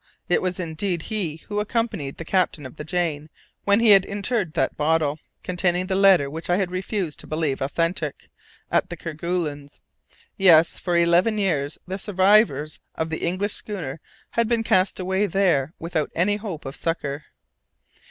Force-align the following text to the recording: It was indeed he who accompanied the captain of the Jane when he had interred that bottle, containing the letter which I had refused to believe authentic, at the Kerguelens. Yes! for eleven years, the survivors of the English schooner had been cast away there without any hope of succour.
It 0.27 0.41
was 0.41 0.59
indeed 0.59 1.03
he 1.13 1.43
who 1.47 1.59
accompanied 1.59 2.17
the 2.17 2.25
captain 2.25 2.65
of 2.65 2.75
the 2.77 2.83
Jane 2.83 3.29
when 3.65 3.79
he 3.79 3.91
had 3.91 4.03
interred 4.03 4.53
that 4.53 4.75
bottle, 4.75 5.19
containing 5.43 5.85
the 5.85 5.95
letter 5.95 6.27
which 6.27 6.49
I 6.49 6.55
had 6.57 6.71
refused 6.71 7.19
to 7.19 7.27
believe 7.27 7.61
authentic, 7.61 8.27
at 8.71 8.89
the 8.89 8.97
Kerguelens. 8.97 9.79
Yes! 10.37 10.79
for 10.79 10.97
eleven 10.97 11.37
years, 11.37 11.77
the 11.85 11.99
survivors 11.99 12.79
of 12.95 13.11
the 13.11 13.19
English 13.23 13.53
schooner 13.53 13.99
had 14.31 14.47
been 14.47 14.63
cast 14.63 14.99
away 14.99 15.27
there 15.27 15.71
without 15.77 16.09
any 16.15 16.37
hope 16.37 16.65
of 16.65 16.75
succour. 16.75 17.25